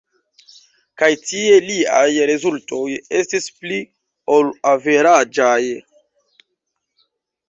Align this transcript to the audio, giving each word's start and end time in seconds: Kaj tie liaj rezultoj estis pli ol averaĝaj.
Kaj 1.01 1.07
tie 1.31 1.57
liaj 1.65 2.07
rezultoj 2.31 2.81
estis 3.19 3.49
pli 3.59 3.77
ol 4.37 4.49
averaĝaj. 4.71 5.59